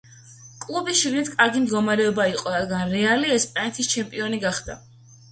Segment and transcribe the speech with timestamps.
[0.61, 4.79] კლუბის შიგნით კარგი მდგომარეობა იყო, რადგან „რეალი“ ესპანეთის ჩემპიონი გახდა.